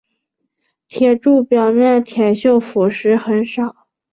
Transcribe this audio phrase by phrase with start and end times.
[0.87, 3.85] 铁柱表面铁锈腐蚀很少。